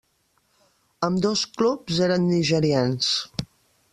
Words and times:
Ambdós 1.07 1.43
clubs 1.59 2.01
eren 2.07 2.27
nigerians. 2.33 3.13